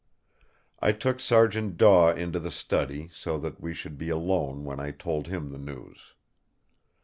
I 0.79 0.93
took 0.93 1.19
Sergeant 1.19 1.77
Daw 1.77 2.09
into 2.09 2.39
the 2.39 2.49
study, 2.49 3.07
so 3.13 3.37
that 3.37 3.61
we 3.61 3.71
should 3.75 3.99
be 3.99 4.09
alone 4.09 4.63
when 4.65 4.79
I 4.79 4.89
told 4.89 5.27
him 5.27 5.51
the 5.51 5.59
news. 5.59 6.15